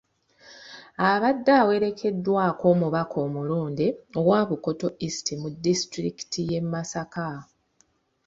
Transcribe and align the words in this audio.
Abadde 1.09 1.51
awerekeddwako 1.61 2.63
omubaka 2.73 3.15
omulonde 3.25 3.87
owa 4.19 4.39
Bukoto 4.49 4.87
East 5.07 5.27
mu 5.41 5.49
disitulikiti 5.65 6.39
y'e 6.49 6.61
Masaka 6.71 7.27